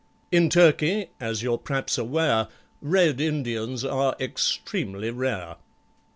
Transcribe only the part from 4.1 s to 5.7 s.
extremely rare.